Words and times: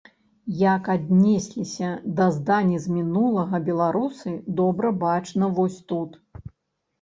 Як 0.59 0.87
аднесліся 0.93 1.89
да 2.19 2.25
здані 2.37 2.79
з 2.85 2.95
мінулага 2.95 3.61
беларусы, 3.69 4.33
добра 4.61 4.93
бачна 5.05 5.53
вось 5.61 5.79
тут. 5.93 6.19